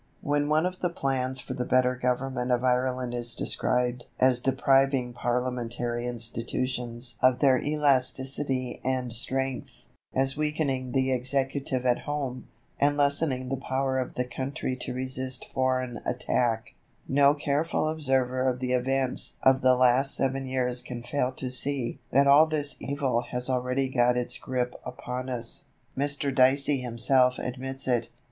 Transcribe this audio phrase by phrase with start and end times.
[0.23, 5.13] When one of the plans for the better government of Ireland is described as depriving
[5.13, 12.47] parliamentary institutions of their elasticity and strength, as weakening the Executive at home,
[12.79, 16.73] and lessening the power of the country to resist foreign attack,
[17.07, 21.99] no careful observer of the events of the last seven years can fail to see
[22.09, 25.65] that all this evil has already got its grip upon us.
[25.95, 26.33] Mr.
[26.33, 28.09] Dicey himself admits it.